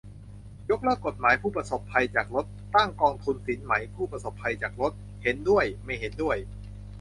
[0.69, 4.91] ยกเลิกกฎหมายผู้ประสบภัยจากรถ ตั้งกองทุนสินไหมผู้ประสบภัยจากรถ?
[5.23, 6.37] เห็นด้วย ไม่เห็นด้วย